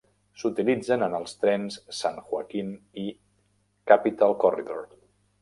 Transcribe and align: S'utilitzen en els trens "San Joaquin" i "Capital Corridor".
S'utilitzen 0.43 1.03
en 1.07 1.17
els 1.17 1.35
trens 1.43 1.77
"San 1.97 2.17
Joaquin" 2.31 2.73
i 3.03 3.05
"Capital 3.93 4.37
Corridor". 4.47 4.83